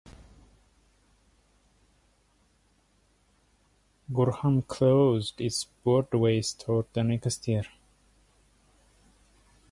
[4.11, 7.65] Gorham closed its Broadway store the next year.